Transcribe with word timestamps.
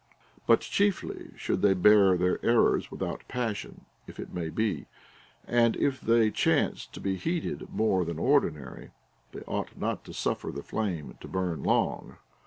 But 0.47 0.61
chiefly 0.61 1.29
should 1.35 1.61
they 1.61 1.75
bear 1.75 2.17
their 2.17 2.43
errors 2.43 2.89
without 2.89 3.21
passion, 3.27 3.85
if 4.07 4.19
it 4.19 4.33
may 4.33 4.49
be; 4.49 4.87
and 5.45 5.75
if 5.77 6.01
they 6.01 6.31
chance 6.31 6.87
to 6.87 6.99
be 6.99 7.17
heated 7.17 7.69
more 7.69 8.03
than 8.03 8.17
ordinary, 8.17 8.89
they 9.31 9.41
ou^ht 9.41 9.77
not 9.77 10.03
to 10.05 10.11
sufier 10.11 10.51
the 10.55 10.63
flame 10.63 11.19
to 11.19 11.27
burn 11.27 11.61
long. 11.61 12.17